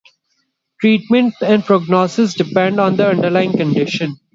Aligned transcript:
Treatment 0.79 1.35
and 1.43 1.63
prognosis 1.63 2.33
depend 2.33 2.79
on 2.79 2.95
the 2.95 3.07
underlying 3.09 3.51
condition. 3.51 4.15